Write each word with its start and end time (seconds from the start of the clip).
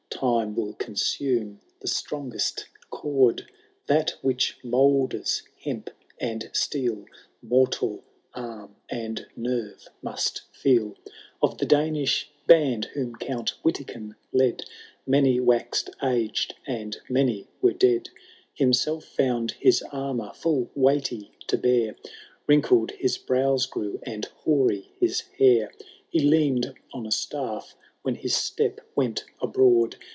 Time 0.21 0.53
will 0.55 0.73
consume 0.75 1.61
the 1.79 1.87
strongest 1.87 2.67
cord; 2.91 3.49
That 3.87 4.11
which 4.21 4.59
moulders 4.63 5.41
hemp 5.63 5.89
and 6.19 6.47
steel, 6.53 7.05
Mortal 7.41 8.03
arm 8.35 8.75
and 8.87 9.25
nerve 9.35 9.87
must 10.03 10.43
feel. 10.53 10.91
Canto 10.91 10.95
L 11.41 11.49
harold 11.49 11.59
the 11.59 11.65
dauntlxss. 11.65 12.25
121 12.45 12.45
Of 12.45 12.45
the 12.45 12.45
Danish 12.45 12.45
band, 12.45 12.85
whom 12.93 13.15
Count 13.15 13.53
Witiken 13.63 14.15
led, 14.31 14.63
Many 15.07 15.39
wax'd 15.39 15.89
aged, 16.03 16.53
and 16.67 16.97
manj 17.09 17.47
were 17.63 17.73
dead: 17.73 18.09
Himself 18.53 19.05
found 19.05 19.53
his 19.53 19.81
annour 19.91 20.33
foU 20.35 20.69
weighty 20.75 21.31
to 21.47 21.57
bear. 21.57 21.95
Wrinkled 22.45 22.91
his 22.91 23.17
brows 23.17 23.65
grew, 23.65 23.99
and 24.03 24.25
hoary 24.25 24.91
his 24.99 25.21
hair; 25.39 25.71
He 26.09 26.19
leaned 26.19 26.75
on 26.93 27.07
a 27.07 27.11
staff, 27.11 27.75
when 28.03 28.15
his 28.15 28.35
step 28.35 28.79
went 28.95 29.23
abroad. 29.41 29.95